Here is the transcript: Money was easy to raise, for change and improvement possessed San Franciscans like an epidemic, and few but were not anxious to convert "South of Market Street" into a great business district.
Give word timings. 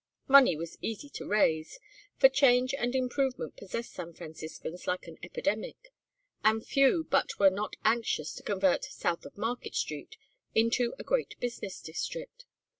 Money 0.27 0.55
was 0.55 0.79
easy 0.81 1.09
to 1.09 1.27
raise, 1.27 1.77
for 2.17 2.27
change 2.27 2.73
and 2.73 2.95
improvement 2.95 3.55
possessed 3.55 3.93
San 3.93 4.13
Franciscans 4.15 4.87
like 4.87 5.05
an 5.05 5.19
epidemic, 5.21 5.93
and 6.43 6.65
few 6.65 7.03
but 7.11 7.37
were 7.37 7.51
not 7.51 7.75
anxious 7.85 8.33
to 8.33 8.41
convert 8.41 8.83
"South 8.83 9.25
of 9.25 9.37
Market 9.37 9.75
Street" 9.75 10.17
into 10.55 10.95
a 10.97 11.03
great 11.03 11.39
business 11.39 11.79
district. 11.79 12.45